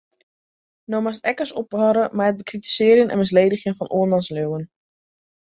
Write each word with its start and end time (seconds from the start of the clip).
No 0.93 1.01
moatst 1.07 1.27
ek 1.31 1.43
ris 1.43 1.51
ophâlde 1.61 2.05
mei 2.17 2.31
it 2.31 2.39
bekritisearjen 2.41 3.13
en 3.13 3.21
misledigjen 3.23 3.77
fan 3.79 3.93
oarmans 3.97 4.27
leauwen. 4.35 4.65